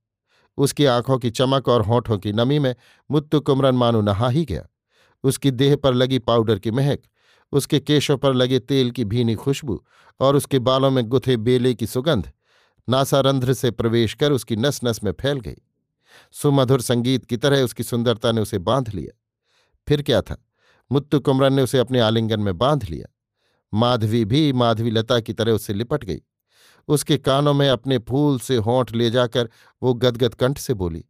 उसकी 0.59 0.85
आँखों 0.85 1.19
की 1.19 1.31
चमक 1.31 1.69
और 1.69 1.83
होठों 1.83 2.19
की 2.19 2.33
नमी 2.33 2.59
में 2.59 2.75
मुत्तु 3.11 3.41
कुमरन 3.41 3.75
मानो 3.75 4.01
नहा 4.01 4.29
ही 4.29 4.45
गया। 4.45 4.67
उसकी 5.25 5.51
देह 5.51 5.77
पर 5.77 5.95
लगी 5.95 6.19
पाउडर 6.21 6.59
की 6.59 6.71
महक 6.71 7.03
उसके 7.53 7.81
केशों 7.81 8.17
पर 8.19 8.35
लगे 8.35 8.59
तेल 8.59 8.91
की 8.91 9.05
भीनी 9.05 9.35
खुशबू 9.35 9.83
और 10.21 10.37
उसके 10.37 10.59
बालों 10.59 10.91
में 10.91 11.05
गुथे 11.05 11.37
बेले 11.37 11.75
की 11.75 11.87
सुगंध। 11.87 12.31
नासारंध्र 12.89 13.55
से 13.55 13.71
प्रवेश 13.71 14.15
कर 14.15 14.33
उसकी 14.33 14.57
नस 14.57 14.81
नस 14.85 15.03
में 15.05 15.13
फैल 15.13 15.41
गई। 15.41 15.57
सुमधुर 16.33 16.81
संगीत 16.81 17.25
की 17.25 17.37
तरह 17.37 17.63
उसकी 17.63 17.83
सुंदरता 17.83 18.33
ने 18.33 18.41
उसे 18.41 18.59
बाँध 18.59 18.89
लिया। 18.95 19.19
फिर 19.89 20.03
क्या 20.03 20.21
था? 20.23 20.37
मुत्तु 20.91 21.21
कुमरन 21.21 21.53
ने 21.53 21.63
उसे 21.63 21.79
अपने 21.79 22.01
आलिंगन 22.01 22.41
में 22.41 22.57
बाँध 22.59 22.85
लिया। 22.85 23.15
माधवी 23.73 24.25
भी 24.25 24.53
माधवी 24.53 24.91
लता 24.91 25.21
की 25.21 25.33
तरह 25.33 25.53
उससे 25.53 25.75
लिपट 25.75 26.05
गई। 26.05 26.21
उसके 26.89 27.17
कानों 27.19 27.55
में 27.55 27.69
अपने 27.69 27.99
फूल 27.99 28.39
से 28.39 28.57
होंठ 28.57 28.93
ले 28.93 29.11
जाकर 29.11 29.49
वो 29.83 29.95
गदगद 29.95 30.35
कंठ 30.35 30.59
से 30.59 30.75
बोली, 30.75 31.05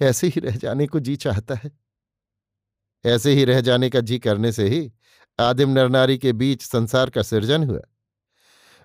ऐसे 0.00 0.26
ही 0.26 0.40
रह 0.40 0.56
जाने 0.56 0.86
को 0.86 1.00
जी 1.00 1.16
चाहता 1.16 1.54
है। 1.54 1.70
ऐसे 3.04 3.32
ही 3.32 3.44
रह 3.44 3.60
जाने 3.60 3.90
का 3.90 4.00
जी 4.00 4.18
करने 4.18 4.52
से 4.52 4.68
ही 4.68 4.92
आदिम 5.40 5.70
नरनारी 5.70 6.18
के 6.18 6.32
बीच 6.32 6.62
संसार 6.62 7.10
का 7.10 7.22
सृजन 7.22 7.64
हुआ। 7.64 7.80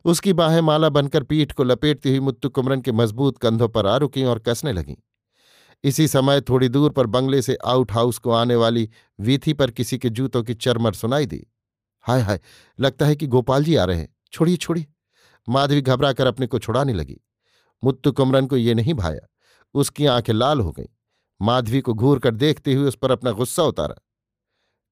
उसकी 0.06 0.34
बाहें 0.34 0.62
माला 0.62 0.90
बनकर 0.90 1.24
पीठ 1.24 1.52
को 1.52 1.64
लपेटती 1.64 2.10
हुई 2.10 2.20
मुत्तु 2.20 2.50
कुमरन 2.50 2.82
के 2.82 2.92
मज़बूत 2.92 3.38
कंधों 3.38 3.70
पर 3.70 3.88
आ 3.88 3.98
रुकी 3.98 4.24
और 4.24 4.40
कसने 4.40 4.74
लगीं। 4.74 4.96
इसी 5.84 6.08
समय 6.08 6.42
थोड़ी 6.42 6.70
दूर 6.70 6.92
पर 6.92 7.08
बंगले 7.08 7.42
से 7.42 7.58
आउट 7.66 7.92
हाउस 7.92 8.18
को 8.18 8.32
आने 8.32 8.56
वाली 8.56 8.90
वीथी 9.20 9.54
पर 9.54 9.72
किसी 9.72 9.98
के 9.98 10.10
जूतों 10.10 10.44
की 10.44 10.54
चरमर 10.54 10.94
सुनाई 10.94 11.26
दी। 11.26 11.48
हाय 12.02 12.22
हाय, 12.22 12.40
लगता 12.80 13.06
है 13.06 13.16
कि 13.16 13.28
गोपाल 13.28 13.64
जी 13.64 13.76
आ 13.76 13.84
रहे 13.84 13.98
हैं। 13.98 14.16
छोड़िए 14.32 14.58
छोड़िए। 14.58 14.86
माधवी 15.50 15.82
घबराकर 15.82 16.28
अपने 16.28 16.48
को 16.48 16.60
छुड़ाने 16.60 16.94
लगी। 16.94 17.22
मुत्तु 17.84 18.12
कुमरन 18.12 18.48
को 18.48 18.58
ये 18.58 18.74
नहीं 18.74 18.94
भाया। 18.94 19.28
उसकी 19.74 20.06
आँखें 20.06 20.34
लाल 20.34 20.60
हो 20.60 20.72
गईं। 20.72 20.86
माधवी 21.42 21.82
को 21.82 21.94
घूर 21.94 22.20
कर 22.20 22.36
देखते 22.36 22.74
हुए 22.74 22.88
उस 22.88 22.96
पर 22.96 23.12
अपना 23.12 23.32
गुस्सा 23.32 23.64
उतारा। 23.64 23.96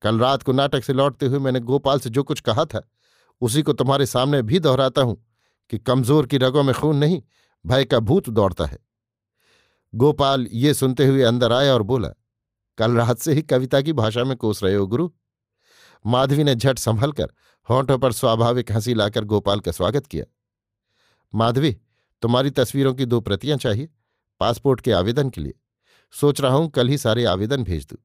कल 0.04 0.20
रात 0.20 0.44
को 0.44 0.52
नाटक 0.52 0.84
से 0.84 0.94
लौटते 0.94 1.26
हुए 1.26 1.40
मैंने 1.40 1.60
गोपाल 1.60 2.00
से 2.00 2.10
जो 2.10 2.24
कुछ 2.24 2.40
कहा 2.40 2.66
था, 2.66 2.90
उसी 3.42 3.62
को 3.62 3.74
तुम्हारे 3.74 4.06
सामने 4.06 4.42
भी 4.42 4.60
दोहराता 4.60 5.02
हूँ 5.02 5.26
कि 5.70 5.78
कमज़ोर 5.78 6.28
की 6.28 6.38
रगों 6.38 6.64
में 6.64 6.76
खून 6.76 6.98
नहीं, 6.98 7.22
भय 7.66 7.86
का 7.86 8.00
भूत 8.00 8.30
दौड़ता 8.30 8.66
है। 8.66 8.80
गोपाल 9.96 10.48
ये 10.52 10.74
सुनते 10.74 11.06
हुए 11.06 11.24
अंदर 11.24 11.54
आया 11.54 11.74
और 11.74 11.82
बोला, 11.82 12.10
कल 12.78 12.92
रात 12.92 13.18
से 13.18 13.34
ही 13.34 13.42
कविता 13.42 13.82
की 13.82 13.94
भाषा 13.94 14.24
में 14.24 14.38
कोस 14.38 14.64
रहे 14.64 14.76
हो 14.76 14.88
गुरु? 14.88 15.10
माधवी 16.06 16.44
ने 16.44 16.56
झट 16.56 16.80
संभल 16.80 17.12
कर 17.12 17.28
होंठों 17.70 17.98
पर 17.98 18.12
स्वाभाविक 18.12 18.72
हँसी 18.72 18.94
लाकर 18.94 19.24
गोपाल 19.24 19.60
का 19.60 19.72
स्वागत 19.72 20.08
किया। 20.08 20.26
माधवी, 21.36 21.78
तुम्हारी 22.22 22.50
तस्वीरों 22.50 22.94
की 22.94 23.06
दो 23.06 23.22
प्रतियाँ 23.22 23.58
चाहिए, 23.58 23.90
पासपोर्ट 24.40 24.82
के 24.82 24.92
आवेदन 24.92 25.30
के 25.30 25.42
लिए। 25.42 25.54
सोच 26.12 26.42
रहा 26.42 26.56
हूँ 26.56 26.70
कल 26.70 26.88
ही 26.88 26.98
सारे 26.98 27.26
आवेदन 27.26 27.64
भेज 27.64 27.86
दूँ। 27.86 27.98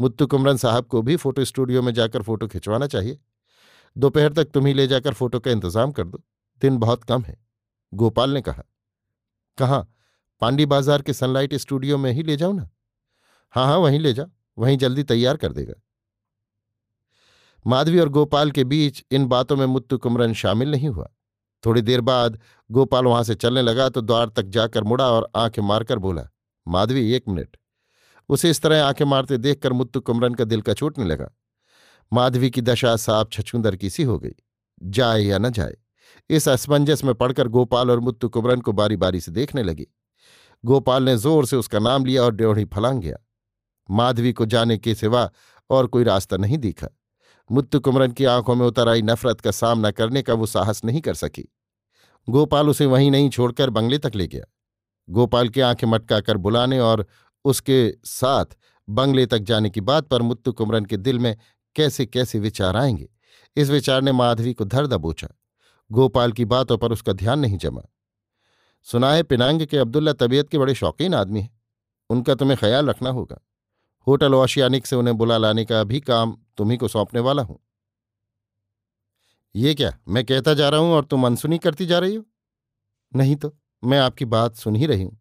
मुत्तु 0.00 0.26
कुमरन 0.26 0.56
साहब 0.56 0.86
को 0.86 1.02
भी 1.02 1.16
फ़ोटो 1.16 1.44
स्टूडियो 1.44 1.82
में 1.82 1.92
जाकर 1.94 2.22
फ़ोटो 2.22 2.46
खिंचवाना 2.48 2.86
चाहिए। 2.86 3.18
दोपहर 3.96 4.32
तक 4.32 4.50
तुम 4.50 4.66
ही 4.66 4.72
ले 4.74 4.86
जाकर 4.86 5.14
फ़ोटो 5.14 5.40
का 5.40 5.50
इंतज़ाम 5.50 5.92
कर 5.92 6.04
दो। 6.04 6.22
दिन 6.62 6.78
बहुत 6.78 7.04
कम 7.04 7.22
है। 7.22 7.36
गोपाल 7.92 8.30
ने 8.30 8.40
कहा, 8.42 8.62
कहाँ? 9.58 9.88
पांडी 10.42 10.66
बाज़ार 10.66 11.02
के 11.02 11.12
सनलाइट 11.12 11.54
स्टूडियो 11.56 11.98
में 11.98 12.10
ही 12.12 12.22
ले 12.22 12.36
जाओ 12.36 12.52
ना। 12.52 12.68
हाँ 13.54 13.66
हाँ 13.66 13.76
वहीं 13.78 13.98
ले 14.00 14.12
जाओ। 14.12 14.30
वहीं 14.58 14.76
जल्दी 14.78 15.02
तैयार 15.04 15.36
कर 15.36 15.52
देगा। 15.52 15.74
माधवी 17.64 17.98
और 17.98 18.08
गोपाल 18.08 18.50
के 18.50 18.64
बीच 18.64 19.04
इन 19.12 19.26
बातों 19.26 19.56
में 19.56 19.64
मुत्तु 19.66 19.98
कुमरन 19.98 20.32
शामिल 20.34 20.70
नहीं 20.70 20.88
हुआ। 20.88 21.08
थोड़ी 21.64 21.82
देर 21.82 22.00
बाद 22.00 22.38
गोपाल 22.70 23.04
वहाँ 23.04 23.22
से 23.24 23.34
चलने 23.34 23.62
लगा 23.62 23.88
तो 23.88 24.00
द्वार 24.00 24.28
तक 24.28 24.46
जाकर 24.48 24.84
मुड़ा 24.84 25.06
और 25.06 25.28
आँखें 25.36 25.62
मारकर 25.62 25.98
बोला, 25.98 26.28
माधवी, 26.66 27.12
एक 27.12 27.28
मिनट। 27.28 27.56
उसे 28.28 28.50
इस 28.50 28.60
तरह 28.60 28.84
आँखें 28.84 29.04
मारते 29.04 29.38
देखकर 29.38 29.72
मुत्तु 29.72 30.00
कुमरन 30.00 30.34
का 30.34 30.44
दिल 30.44 30.60
का 30.60 30.74
छूटने 30.74 31.04
लगा। 31.04 31.30
माधवी 32.12 32.50
की 32.50 32.60
दशा 32.60 32.96
साफ़ 32.96 33.28
छछूंदर 33.32 33.76
की 33.76 33.90
सी 33.90 34.02
हो 34.02 34.18
गई। 34.18 34.34
जाए 34.82 35.20
या 35.20 35.38
न 35.38 35.50
जाए, 35.50 35.76
इस 36.30 36.48
असमंजस 36.48 37.04
में 37.04 37.14
पड़कर 37.14 37.48
गोपाल 37.48 37.90
और 37.90 38.00
मुत्तु 38.00 38.28
कुमरन 38.28 38.60
को 38.60 38.72
बारी 38.72 38.96
बारी 38.96 39.20
से 39.20 39.32
देखने 39.32 39.62
लगी। 39.62 39.86
गोपाल 40.64 41.02
ने 41.02 41.16
ज़ोर 41.16 41.46
से 41.46 41.56
उसका 41.56 41.78
नाम 41.78 42.04
लिया 42.04 42.22
और 42.22 42.34
ड्योढ़ी 42.34 42.64
फलांग 42.64 43.02
गया। 43.02 43.16
माधवी 43.90 44.32
को 44.32 44.46
जाने 44.46 44.78
के 44.78 44.94
सिवा 44.94 45.30
और 45.70 45.86
कोई 45.86 46.04
रास्ता 46.04 46.36
नहीं 46.36 46.58
दिखा। 46.58 46.88
मुत्तु 47.50 47.80
कुमरन 47.80 48.12
की 48.12 48.24
आँखों 48.24 48.54
में 48.54 48.66
उतर 48.66 48.88
आई 48.88 49.02
नफरत 49.02 49.40
का 49.40 49.50
सामना 49.50 49.90
करने 49.90 50.22
का 50.22 50.34
वो 50.34 50.46
साहस 50.46 50.84
नहीं 50.84 51.00
कर 51.00 51.14
सकी। 51.14 51.48
गोपाल 52.28 52.68
उसे 52.68 52.86
वहीं 52.86 53.10
नहीं 53.10 53.30
छोड़कर 53.30 53.70
बंगले 53.70 53.98
तक 53.98 54.12
ले 54.14 54.26
गया। 54.26 54.44
गोपाल 55.10 55.48
की 55.48 55.60
आँखें 55.60 55.86
मटका 55.86 56.20
कर 56.20 56.36
बुलाने 56.36 56.80
और 56.80 57.06
उसके 57.48 57.94
साथ 58.04 58.44
बंगले 58.88 59.26
तक 59.26 59.38
जाने 59.38 59.70
की 59.70 59.80
बात 59.80 60.08
पर 60.08 60.22
मुत्तु 60.22 60.52
कुमरन 60.52 60.84
के 60.84 60.96
दिल 60.96 61.18
में 61.18 61.36
कैसे 61.76 62.06
कैसे 62.06 62.38
विचार 62.38 62.76
आएँगे? 62.76 63.08
इस 63.56 63.70
विचार 63.70 64.02
ने 64.02 64.12
माधवी 64.12 64.54
को 64.54 64.64
धर 64.64 64.86
दबोचा। 64.86 65.28
गोपाल 65.92 66.32
की 66.32 66.44
बातों 66.44 66.78
पर 66.78 66.92
उसका 66.92 67.12
ध्यान 67.12 67.38
नहीं 67.38 67.58
जमा। 67.58 67.82
सुनाए 68.82 69.22
पिनांग 69.22 69.66
के 69.66 69.78
अब्दुल्ला 69.78 70.12
तबीयत 70.12 70.48
के 70.48 70.58
बड़े 70.58 70.74
शौकीन 70.74 71.14
आदमी 71.14 71.40
हैं। 71.40 71.60
उनका 72.10 72.34
तुम्हें 72.34 72.58
ख्याल 72.58 72.86
रखना 72.86 73.10
होगा। 73.10 73.38
होटल 74.06 74.34
ओशियानिक 74.34 74.86
से 74.86 74.96
उन्हें 74.96 75.16
बुला 75.18 75.38
लाने 75.38 75.64
का 75.64 75.84
भी 75.84 76.00
काम 76.00 76.38
तुम्ही 76.56 76.76
को 76.76 76.88
सौंपने 76.88 77.20
वाला 77.20 77.42
हूँ। 77.42 77.58
ये 79.56 79.74
क्या, 79.74 79.98
मैं 80.08 80.24
कहता 80.24 80.54
जा 80.54 80.68
रहा 80.68 80.80
हूँ 80.80 80.92
और 80.92 81.04
तुम 81.04 81.26
अनसुनी 81.26 81.58
करती 81.58 81.86
जा 81.86 81.98
रही 81.98 82.14
हो? 82.14 82.24
नहीं 83.16 83.36
तो 83.36 83.56
मैं 83.84 83.98
आपकी 83.98 84.24
बात 84.24 84.56
सुन 84.56 84.76
ही 84.76 84.86
रही 84.86 85.02
हूँ। 85.02 85.20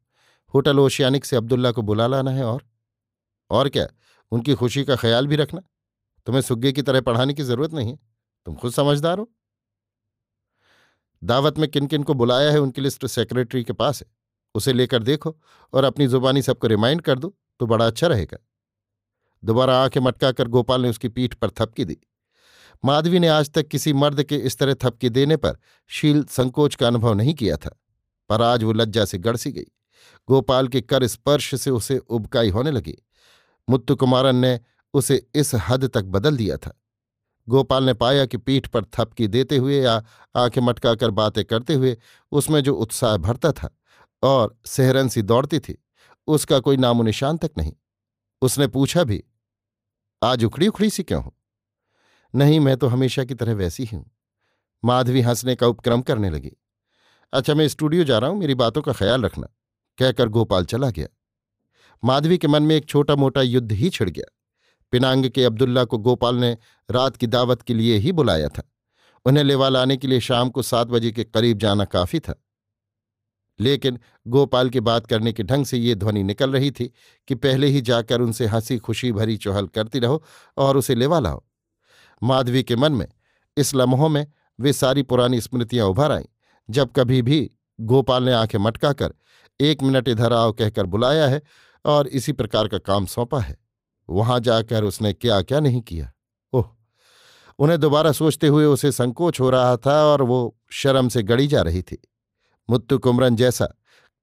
होटल 0.58 0.80
ओशियानिक 0.80 1.26
से 1.26 1.36
अब्दुल्ला 1.36 1.72
को 1.72 1.82
बुला 1.82 2.08
लाना 2.08 2.32
है 2.32 2.44
और? 2.46 2.64
और 3.50 3.70
क्या? 3.70 3.88
उनकी 4.32 4.54
खुशी 4.54 4.84
का 4.84 4.96
ख्याल 4.96 5.28
भी 5.28 5.36
रखना। 5.36 5.62
तुम्हें 6.28 6.42
सुग्गे 6.42 6.72
की 6.72 6.82
तरह 6.82 7.02
पढ़ाने 7.02 7.34
की 7.34 7.44
ज़रूरत 7.44 7.74
नहीं 7.74 7.92
है। 7.92 8.00
तुम 8.46 8.56
खुद 8.56 8.72
समझदार 8.74 9.20
हो। 9.20 9.30
दावत 11.22 11.60
में 11.60 11.68
किन 11.70 11.88
किन 11.88 12.04
को 12.04 12.14
बुलाया 12.14 12.52
है 12.52 12.60
उनकी 12.60 12.82
लिस्ट 12.82 13.06
सेक्रेटरी 13.06 13.64
के 13.64 13.74
पास 13.74 14.02
है। 14.02 14.08
उसे 14.56 14.74
लेकर 14.74 15.04
देखो 15.04 15.36
और 15.74 15.84
अपनी 15.84 16.08
जुबानी 16.08 16.42
सबको 16.42 16.68
रिमाइंड 16.68 17.02
कर 17.02 17.20
दो 17.20 17.34
तो 17.60 17.66
बड़ा 17.66 17.88
अच्छा 17.88 18.08
रहेगा। 18.08 18.38
दोबारा 19.44 19.78
आँखें 19.78 20.02
मटका 20.02 20.32
कर 20.32 20.48
गोपाल 20.48 20.82
ने 20.82 20.90
उसकी 20.90 21.10
पीठ 21.10 21.34
पर 21.34 21.50
थपकी 21.50 21.86
दी। 21.86 21.98
माधवी 22.84 23.20
ने 23.20 23.28
आज 23.28 23.50
तक 23.50 23.68
किसी 23.68 23.94
मर्द 23.94 24.24
के 24.24 24.38
इस 24.38 24.58
तरह 24.58 24.74
थपकी 24.74 25.10
देने 25.10 25.38
पर 25.38 25.58
शील 25.92 26.24
संकोच 26.26 26.76
का 26.76 26.88
अनुभव 26.88 27.14
नहीं 27.14 27.34
किया 27.34 27.58
था, 27.58 27.76
पर 28.30 28.42
आज 28.42 28.64
वो 28.64 28.74
लज्जा 28.74 29.06
से 29.06 29.18
गड़सी 29.20 29.52
गई। 29.52 29.68
गोपाल 30.30 30.68
के 30.68 30.82
कर 30.82 31.08
स्पर्श 31.08 31.62
से 31.62 31.70
उसे 31.70 31.98
उबकाई 31.98 32.50
होने 32.50 32.72
लगी। 32.72 32.96
मुत्तु 33.70 33.96
कुमारन 33.96 34.36
ने 34.36 34.60
उसे 34.94 35.28
इस 35.36 35.52
हद 35.56 35.86
तक 35.86 36.04
बदल 36.04 36.38
दिया 36.38 36.58
था। 36.58 36.82
गोपाल 37.50 37.84
ने 37.84 37.94
पाया 37.94 38.26
कि 38.26 38.38
पीठ 38.38 38.68
पर 38.68 38.84
थपकी 38.84 39.28
देते 39.28 39.58
हुए 39.58 39.82
या 39.82 40.06
आँखें 40.36 40.62
मटकाकर 40.62 41.10
बातें 41.10 41.46
करते 41.46 41.74
हुए 41.74 41.98
उसमें 42.32 42.62
जो 42.62 42.76
उत्साह 42.76 43.18
भरता 43.18 43.52
था 43.52 43.78
और 44.24 44.60
सेहरन 44.66 45.10
सी 45.10 45.22
दौड़ती 45.22 45.60
थी, 45.60 45.84
उसका 46.28 46.60
कोई 46.60 46.78
नामो 46.78 47.04
निशान 47.04 47.38
तक 47.38 47.52
नहीं। 47.58 47.74
उसने 48.42 48.68
पूछा 48.68 49.04
भी, 49.04 49.24
आज 50.24 50.44
उखड़ी 50.44 50.68
उखड़ी 50.68 50.90
सी 50.90 51.04
क्यों 51.04 51.24
हो? 51.24 51.38
नहीं, 52.36 52.60
मैं 52.60 52.78
तो 52.78 52.88
हमेशा 52.88 53.24
की 53.24 53.34
तरह 53.34 53.54
वैसी 53.54 53.84
ही 53.84 53.98
हूँ। 53.98 54.12
माधवी 54.86 55.22
हंसने 55.22 55.56
का 55.56 55.68
उपक्रम 55.68 56.02
करने 56.02 56.30
लगी। 56.30 56.52
अच्छा 57.34 57.54
मैं 57.54 57.68
स्टूडियो 57.68 58.04
जा 58.04 58.18
रहा 58.18 58.30
हूँ, 58.30 58.40
मेरी 58.40 58.56
बातों 58.56 58.82
का 58.82 58.94
ख्याल 58.94 59.22
रखना। 59.22 59.48
कहकर 59.98 60.28
गोपाल 60.28 60.66
चला 60.66 60.90
गया। 60.90 61.08
माधवी 62.04 62.38
के 62.38 62.48
मन 62.48 62.64
में 62.64 62.76
एक 62.76 62.86
छोटा 62.86 63.16
मोटा 63.16 63.42
युद्ध 63.42 63.72
ही 63.72 63.90
छिड़ 63.90 64.10
गया। 64.10 64.34
पिनांग 64.92 65.30
के 65.30 65.44
अब्दुल्ला 65.44 65.84
को 65.84 65.98
गोपाल 65.98 66.36
ने 66.36 66.58
रात 66.92 67.18
की 67.18 67.28
दावत 67.28 67.62
के 67.62 67.74
लिए 67.74 67.98
ही 67.98 68.12
बुलाया 68.12 68.48
था। 68.48 68.64
उन्हें 69.26 69.44
लेवा 69.44 69.70
लाने 69.70 69.98
के 69.98 70.08
लिए 70.08 70.20
शाम 70.20 70.50
को 70.50 70.62
सात 70.62 70.88
बजे 70.88 71.12
के 71.12 71.24
करीब 71.24 71.58
जाना 71.58 71.86
काफ़ी 71.86 72.20
था। 72.20 72.44
लेकिन 73.60 74.00
गोपाल 74.28 74.70
की 74.70 74.80
बात 74.80 75.08
करने 75.08 75.34
के 75.34 75.44
ढंग 75.44 75.66
से 75.66 75.78
ये 75.78 75.96
ध्वनि 75.96 76.24
निकल 76.24 76.52
रही 76.52 76.72
थी 76.72 76.94
कि 77.28 77.36
पहले 77.36 77.68
ही 77.68 77.82
जाकर 77.82 78.22
उनसे 78.22 78.46
हँसी 78.46 78.78
खुशी 78.78 79.12
भरी 79.12 79.38
चौहल 79.38 79.68
करती 79.68 80.00
रहो 80.00 80.24
और 80.58 80.78
उसे 80.78 80.96
लेवा 80.96 81.20
लाओ 81.20 81.44
माधवी 82.24 82.64
के 82.64 82.76
मन 82.76 82.92
में, 82.92 83.08
इस 83.58 83.76
लम्हों 83.76 84.10
में 84.10 84.28
वे 84.60 84.74
सारी 84.74 85.04
पुरानी 85.04 85.42
स्मृतियाँ 85.42 85.88
उभर 85.88 86.12
आईं, 86.12 86.26
जब 86.70 86.92
कभी 86.96 87.22
भी 87.22 87.52
गोपाल 87.80 88.24
ने 88.24 88.32
आँखें 88.32 88.60
मटकाकर 88.60 89.14
एक 89.62 89.84
मिनट 89.84 90.08
इधर 90.08 90.34
आओ 90.34 90.52
कहकर 90.54 90.86
बुलाया 90.86 91.28
है 91.28 91.42
और 91.86 92.08
इसी 92.08 92.32
प्रकार 92.32 92.68
का 92.68 92.78
काम 92.78 93.06
सौंपा 93.06 93.40
है। 93.40 93.58
वहाँ 94.10 94.40
जाकर 94.40 94.84
उसने 94.84 95.14
क्या 95.14 95.42
क्या 95.42 95.60
नहीं 95.60 95.82
किया। 95.82 96.12
ओह! 96.54 96.66
उन्हें 97.60 97.80
दोबारा 97.80 98.12
सोचते 98.12 98.48
हुए 98.48 98.66
उसे 98.66 98.92
संकोच 98.92 99.40
हो 99.40 99.50
रहा 99.50 99.78
था 99.78 100.06
और 100.06 100.22
वो 100.22 100.58
शर्म 100.72 101.10
से 101.10 101.24
गड़ी 101.24 101.48
जा 101.48 101.62
रही 101.62 101.82
थी। 101.82 101.98
मुत्तु 102.70 103.00
कुमरन 103.00 103.36
जैसा 103.36 103.68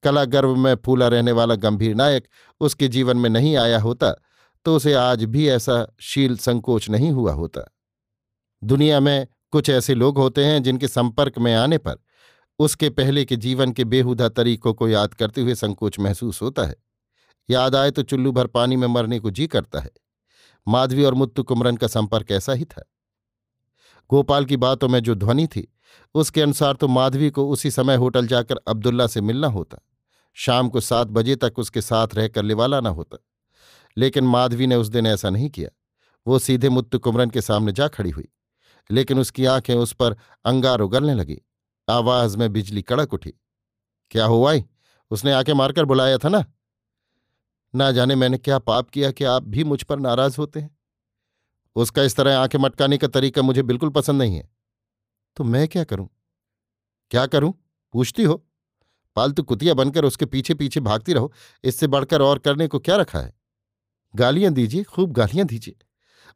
कला 0.03 0.25
गर्व 0.25 0.57
में 0.57 0.75
फूला 0.85 1.09
रहने 1.09 1.33
वाला 1.33 1.55
गंभीर 1.55 1.95
नायक 1.95 2.29
उसके 2.61 2.89
जीवन 2.89 3.17
में 3.17 3.31
नहीं 3.31 3.57
आया 3.57 3.81
होता 3.81 4.11
तो 4.65 4.77
उसे 4.77 4.95
आज 4.95 5.25
भी 5.25 5.49
ऐसा 5.49 5.87
शील 6.01 6.37
संकोच 6.37 6.91
नहीं 6.91 7.11
हुआ 7.11 7.33
होता। 7.33 7.71
दुनिया 8.65 9.01
में 9.01 9.27
कुछ 9.51 9.71
ऐसे 9.71 9.95
लोग 9.95 10.19
होते 10.19 10.45
हैं 10.45 10.63
जिनके 10.63 10.89
संपर्क 10.89 11.39
में 11.39 11.55
आने 11.55 11.79
पर 11.79 11.97
उसके 12.59 12.91
पहले 12.91 13.25
के 13.25 13.37
जीवन 13.37 13.73
के 13.73 13.85
बेहुदा 13.85 14.29
तरीकों 14.29 14.75
को 14.75 14.89
याद 14.89 15.15
करते 15.15 15.41
हुए 15.41 15.55
संकोच 15.55 15.99
महसूस 15.99 16.43
होता 16.43 16.63
है। 16.63 16.77
याद 17.51 17.77
आए 17.77 17.91
तो 17.91 18.03
चुल्लू 18.03 18.33
भर 18.33 18.47
पानी 18.47 18.77
में 18.77 18.87
मरने 18.87 19.19
को 19.19 19.31
जी 19.31 19.47
करता 19.47 19.81
है। 19.81 19.91
माधवी 20.69 21.05
और 21.05 21.15
मुत्तु 21.15 21.43
कुमरन 21.43 21.77
का 21.77 21.87
संपर्क 21.87 22.31
ऐसा 22.31 22.53
ही 22.53 22.65
था। 22.65 22.85
गोपाल 24.11 24.45
की 24.45 24.57
बातों 24.57 24.89
में 24.89 25.01
जो 25.01 25.15
ध्वनि 25.15 25.47
थी, 25.47 25.75
उसके 26.15 26.43
अनुसार 26.43 26.75
तो 26.75 26.89
माधवी 26.89 27.31
को 27.31 27.49
उसी 27.49 27.71
समय 27.71 27.97
होटल 27.97 28.27
जाकर 28.27 28.57
अब्दुल्ला 28.69 29.07
से 29.07 29.21
मिलना 29.21 29.47
होता। 29.47 29.79
शाम 30.35 30.69
को 30.69 30.81
सात 30.81 31.07
बजे 31.07 31.37
तक 31.37 31.55
उसके 31.59 31.81
साथ 31.81 32.09
रहकर 32.15 32.43
लिवालाना 32.43 32.89
होता। 32.89 33.25
लेकिन 33.97 34.25
माधवी 34.25 34.67
ने 34.67 34.77
उस 34.77 34.89
दिन 34.89 35.07
ऐसा 35.07 35.31
नहीं 35.31 35.51
किया। 35.51 35.71
वो 36.27 36.39
सीधे 36.39 36.69
मुत्तु 36.69 36.99
कुमरन 36.99 37.31
के 37.31 37.41
सामने 37.41 37.73
जा 37.73 37.89
खड़ी 37.89 38.11
हुई। 38.11 38.29
लेकिन 38.91 39.19
उसकी 39.19 39.45
आँखें 39.45 39.75
उस 39.75 39.93
पर 39.93 40.17
अंगार 40.45 40.81
उगलने 40.81 41.15
लगी। 41.15 41.41
आवाज़ 41.89 42.39
में 42.39 42.53
बिजली 42.53 42.83
कड़क 42.83 43.15
उठी। 43.15 43.35
क्या 44.11 44.25
हुआ 44.25 44.53
ही 44.53 44.65
उसने 45.11 45.33
आके 45.33 45.55
मारकर 45.55 45.85
बुलाया 45.85 46.19
था 46.19 46.29
ना? 46.29 46.45
ना 47.75 47.93
जाने 47.93 48.15
मैंने 48.15 48.39
क्या 48.39 48.59
पाप 48.59 48.91
किया 48.91 49.11
कि 49.11 49.25
आप 49.25 49.43
भी 49.43 49.65
मुझ 49.65 49.83
पर 49.83 49.99
नाराज़ 49.99 50.37
होते 50.39 50.61
हैं? 50.61 50.79
उसका 51.77 52.03
इस 52.03 52.17
तरह 52.17 52.39
आँखें 52.39 52.59
मटकाने 52.59 52.99
का 52.99 53.09
तरीका 53.09 53.43
मुझे 53.43 53.63
बिल्कुल 53.63 53.91
पसंद 53.91 54.23
नहीं 54.23 54.37
है। 54.37 54.51
तो 55.37 55.45
मैं 55.45 55.69
क्या 55.69 55.85
करूँ? 55.85 56.09
क्या 57.11 57.27
करूँ? 57.27 57.55
पूछती 57.93 58.23
हो। 58.23 58.47
पालतू 59.17 59.43
कुतिया 59.43 59.75
बनकर 59.75 60.05
उसके 60.05 60.27
पीछे 60.27 60.55
पीछे 60.55 60.81
भागती 60.81 61.13
रहो। 61.13 61.33
इससे 61.65 61.87
बढ़कर 61.87 62.23
और 62.23 62.39
करने 62.39 62.67
को 62.67 62.79
क्या 62.79 62.97
रखा 62.97 63.19
है? 63.19 63.35
गालियाँ 64.17 64.53
दीजिए, 64.53 64.83
खूब 64.83 65.13
गालियाँ 65.13 65.47
दीजिए। 65.47 65.77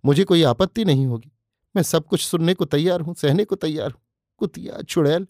मुझे 0.05 0.25
कोई 0.25 0.43
आपत्ति 0.43 0.85
नहीं 0.85 1.07
होगी। 1.07 1.33
मैं 1.77 1.83
सब 1.83 2.07
कुछ 2.07 2.21
सुनने 2.21 2.55
को 2.55 2.65
तैयार 2.65 3.01
हूँ, 3.01 3.15
सहने 3.15 3.45
को 3.45 3.57
तैयार 3.57 3.91
हूँ। 3.91 4.01
कुतिया 4.39 4.83
चुड़ैल 4.83 5.27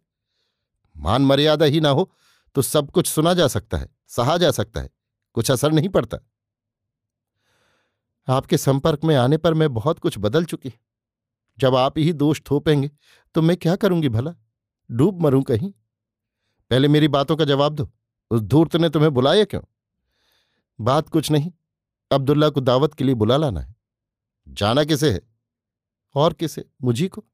मान 0.99 1.23
मर्यादा 1.23 1.65
ही 1.65 1.81
ना 1.81 1.89
हो 1.89 2.11
तो 2.55 2.63
सब 2.63 2.91
कुछ 2.91 3.07
सुना 3.07 3.35
जा 3.35 3.47
सकता 3.49 3.79
है, 3.79 3.89
सहा 4.07 4.37
जा 4.37 4.51
सकता 4.51 4.81
है, 4.81 4.91
कुछ 5.33 5.51
असर 5.51 5.73
नहीं 5.73 5.89
पड़ता। 5.89 6.19
आपके 8.29 8.57
संपर्क 8.59 9.05
में 9.05 9.15
आने 9.17 9.37
पर 9.37 9.55
मैं 9.55 9.73
बहुत 9.75 9.99
कुछ 9.99 10.19
बदल 10.19 10.45
चुकी। 10.45 10.73
जब 11.59 11.75
आप 11.75 11.99
ही 11.99 12.13
दोष 12.13 12.41
थोपेंगे 12.51 12.91
तो 13.35 13.43
मैं 13.43 13.57
क्या 13.57 13.77
करूँगी 13.77 14.09
भला? 14.09 14.35
डूब 14.91 15.23
मरूं 15.23 15.43
कहीं? 15.43 15.73
पहले 16.71 16.89
मेरी 16.89 17.09
बातों 17.09 17.37
का 17.37 17.45
जवाब 17.45 17.75
दो। 17.75 17.91
उस 18.31 18.41
धूर्त 18.41 18.77
ने 18.77 18.89
तुम्हें 18.89 19.15
बुलाया 19.15 19.45
क्यों? 19.45 19.63
बात 20.81 21.09
कुछ 21.09 21.31
नहीं। 21.31 21.53
अब्दुल्ला 22.11 22.49
को 22.49 22.61
दावत 22.61 22.95
के 22.95 23.05
लिए 23.05 23.15
बुला 23.15 23.37
लाना 23.37 23.61
है। 23.61 23.77
जाना 24.49 24.85
किसे 24.85 25.13
है? 25.13 25.21
और 26.15 26.33
किसे? 26.33 26.65
मुझी 26.83 27.09
को। 27.09 27.25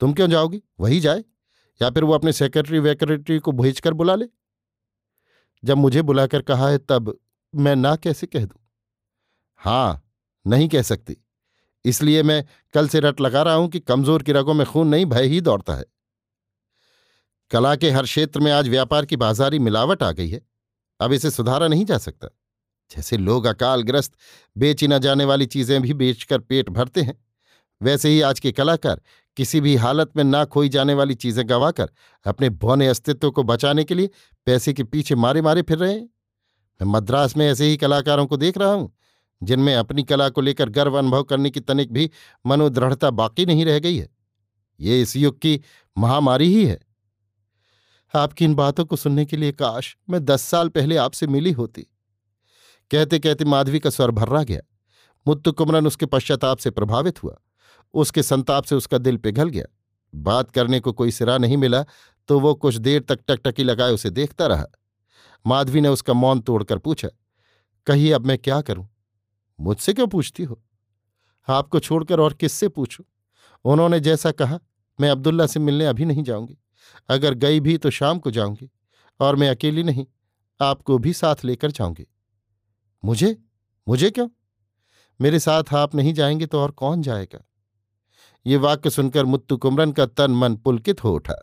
तुम 0.00 0.12
क्यों 0.12 0.28
जाओगी? 0.30 0.62
वही 0.80 1.00
जाए। 1.00 1.24
या 1.80 1.90
फिर 1.90 2.04
वो 2.04 2.12
अपने 2.12 2.32
सेक्रेटरी 2.32 2.78
वेक्रेटरी 2.78 3.38
को 3.38 3.52
भेजकर 3.52 3.92
बुला 3.92 4.14
ले? 4.14 4.26
जब 5.64 5.76
मुझे 5.76 6.02
बुलाकर 6.02 6.42
कहा 6.42 6.68
है 6.68 6.78
तब 6.78 7.18
मैं 7.54 7.76
ना 7.76 7.96
कैसे 7.96 8.26
कह 8.26 8.44
दूँ? 8.44 8.60
हाँ, 9.56 10.10
नहीं 10.46 10.68
कह 10.68 10.82
सकती। 10.82 11.16
इसलिए 11.84 12.22
मैं 12.22 12.44
कल 12.74 12.88
से 12.88 13.00
रट 13.00 13.20
लगा 13.20 13.42
रहा 13.42 13.54
हूँ 13.54 13.68
कि 13.68 13.80
कमज़ोर 13.80 14.22
की 14.22 14.32
रगों 14.32 14.54
में 14.54 14.66
खून 14.66 14.88
नहीं, 14.88 15.06
भय 15.06 15.26
ही 15.26 15.40
दौड़ता 15.40 15.74
है। 15.74 15.84
कला 17.50 17.76
के 17.76 17.90
हर 17.90 18.02
क्षेत्र 18.02 18.40
में 18.40 18.52
आज 18.52 18.68
व्यापार 18.68 19.06
की 19.06 19.16
बाजारी 19.16 19.58
मिलावट 19.58 20.02
आ 20.02 20.10
गई 20.12 20.28
है। 20.28 20.40
अब 21.00 21.12
इसे 21.12 21.30
सुधारा 21.30 21.68
नहीं 21.68 21.84
जा 21.84 21.98
सकता। 21.98 22.28
जैसे 22.90 23.16
लोग 23.16 23.44
अकालग्रस्त, 23.44 24.12
बेची 24.56 24.88
न 24.88 24.98
जाने 24.98 25.24
वाली 25.24 25.46
चीज़ें 25.46 25.80
भी 25.82 25.94
बेचकर 25.94 26.38
पेट 26.38 26.68
भरते 26.70 27.00
हैं, 27.00 27.24
वैसे 27.82 28.08
ही 28.08 28.20
आज 28.20 28.40
के 28.40 28.52
कलाकार 28.52 29.00
किसी 29.38 29.60
भी 29.60 29.74
हालत 29.76 30.10
में 30.16 30.22
ना 30.24 30.44
खोई 30.44 30.68
जाने 30.68 30.94
वाली 30.94 31.14
चीज़ें 31.14 31.48
गंवाकर 31.48 31.90
अपने 32.26 32.48
भौने 32.52 32.86
अस्तित्व 32.88 33.30
को 33.30 33.42
बचाने 33.42 33.84
के 33.84 33.94
लिए 33.94 34.10
पैसे 34.46 34.72
के 34.72 34.84
पीछे 34.84 35.14
मारे 35.14 35.42
मारे 35.42 35.62
फिर 35.62 35.78
रहे 35.78 35.92
हैं। 35.92 36.08
मैं 36.80 36.92
मद्रास 36.92 37.36
में 37.36 37.46
ऐसे 37.46 37.66
ही 37.66 37.76
कलाकारों 37.76 38.26
को 38.26 38.36
देख 38.36 38.58
रहा 38.58 38.72
हूँ, 38.72 38.92
जिनमें 39.42 39.74
अपनी 39.76 40.02
कला 40.02 40.28
को 40.28 40.40
लेकर 40.40 40.68
गर्व 40.68 40.98
अनुभव 40.98 41.22
करने 41.22 41.50
की 41.50 41.60
तनिक 41.60 41.92
भी 41.92 42.10
मनोदृढ़ता 42.44 43.10
बाकी 43.12 43.46
नहीं 43.46 43.64
रह 43.64 43.78
गई 43.78 43.96
है। 43.96 44.08
ये 44.80 45.00
इस 45.02 45.16
युग 45.16 45.38
की 45.38 45.60
महामारी 45.96 46.54
ही 46.54 46.64
है। 46.66 46.78
आपकी 48.14 48.44
इन 48.44 48.54
बातों 48.54 48.84
को 48.84 48.96
सुनने 48.96 49.24
के 49.24 49.36
लिए 49.36 49.52
काश 49.52 49.96
मैं 50.10 50.24
दस 50.24 50.42
साल 50.42 50.68
पहले 50.68 50.96
आपसे 50.96 51.26
मिली 51.26 51.52
होती। 51.52 51.82
कहते 52.90 53.18
कहते 53.18 53.44
माधवी 53.44 53.78
का 53.78 53.90
स्वर 53.90 54.10
भर्रा 54.10 54.42
गया। 54.42 54.60
मुत्तु 55.26 55.52
कुमरन 55.52 55.86
उसके 55.86 56.06
पश्चाताप 56.06 56.58
से 56.58 56.70
प्रभावित 56.70 57.22
हुआ। 57.22 57.36
उसके 57.94 58.22
संताप 58.22 58.64
से 58.64 58.74
उसका 58.74 58.98
दिल 58.98 59.16
पिघल 59.16 59.48
गया। 59.48 59.64
बात 60.14 60.50
करने 60.50 60.80
को 60.80 60.92
कोई 60.92 61.10
सिरा 61.10 61.38
नहीं 61.38 61.56
मिला 61.56 61.84
तो 62.28 62.40
वो 62.40 62.54
कुछ 62.54 62.74
देर 62.74 63.02
तक 63.02 63.20
टकटकी 63.28 63.64
लगाए 63.64 63.92
उसे 63.92 64.10
देखता 64.10 64.46
रहा। 64.46 64.66
माधवी 65.46 65.80
ने 65.80 65.88
उसका 65.88 66.12
मौन 66.12 66.40
तोड़कर 66.40 66.78
पूछा 66.78 67.08
कही 67.86 68.12
अब 68.12 68.26
मैं 68.26 68.38
क्या 68.38 68.60
करूँ? 68.60 68.88
मुझसे 69.60 69.92
क्यों 69.92 70.06
पूछती 70.06 70.42
हो? 70.42 70.62
आपको 71.48 71.80
छोड़कर 71.80 72.20
और 72.20 72.32
किससे 72.32 72.68
पूछूँ? 72.68 73.06
उन्होंने 73.64 74.00
जैसा 74.00 74.30
कहा, 74.30 74.58
मैं 75.00 75.10
अब्दुल्ला 75.10 75.46
से 75.46 75.60
मिलने 75.60 75.86
अभी 75.86 76.04
नहीं 76.04 76.22
जाऊँगी। 76.22 76.58
अगर 77.08 77.34
गई 77.34 77.60
भी 77.60 77.78
तो 77.78 77.90
शाम 77.90 78.18
को 78.18 78.30
जाऊँगी, 78.30 78.70
और 79.20 79.36
मैं 79.36 79.48
अकेली 79.48 79.82
नहीं, 79.82 80.06
आपको 80.60 80.98
भी 80.98 81.12
साथ 81.12 81.36
लेकर 81.44 81.70
जाऊँगी। 81.70 82.06
मुझे? 83.04 83.36
मुझे 83.88 84.10
क्यों? 84.10 84.28
मेरे 85.20 85.38
साथ 85.38 85.74
आप 85.74 85.94
नहीं 85.94 86.14
जाएँगे 86.14 86.46
तो 86.46 86.60
और 86.60 86.70
कौन 86.70 87.02
जाएगा? 87.02 87.47
ये 88.48 88.56
वाक्य 88.56 88.90
सुनकर 88.90 89.24
मुत्तु 89.24 89.56
कुमरन 89.56 89.92
का 89.92 90.06
तन 90.06 90.30
मन 90.30 90.56
पुलकित 90.56 91.04
हो 91.04 91.14
उठा। 91.14 91.34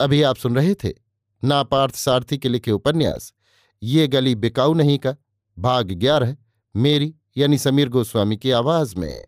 अभी 0.00 0.22
आप 0.22 0.36
सुन 0.36 0.56
रहे 0.56 0.74
थे 0.74 0.92
नापार्थ 1.44 1.94
सारथी 1.94 2.38
के 2.38 2.48
लिखे 2.48 2.70
उपन्यास, 2.70 3.32
ये 3.82 4.08
गली 4.08 4.34
बिकाऊ 4.34 4.74
नहीं 4.74 4.98
का, 4.98 5.14
भाग 5.58 5.92
ग्यारह, 5.92 6.36
मेरी 6.76 7.14
यानी 7.36 7.58
समीर 7.58 7.88
गोस्वामी 7.88 8.36
की 8.36 8.50
आवाज़ 8.50 8.96
में। 8.96 9.24